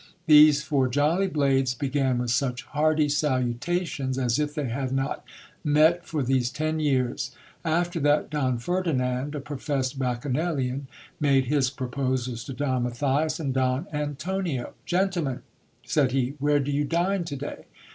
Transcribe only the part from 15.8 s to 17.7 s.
said he, •'where do you dine to day